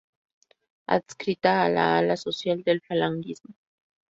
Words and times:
Adscrita 0.95 1.61
al 1.65 1.77
ala 1.77 2.17
"social" 2.17 2.63
del 2.63 2.81
falangismo. 2.81 3.53